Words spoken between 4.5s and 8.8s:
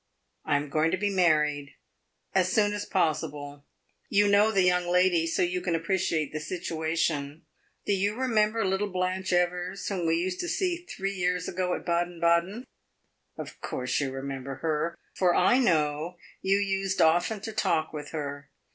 the young lady, so you can appreciate the situation. Do you remember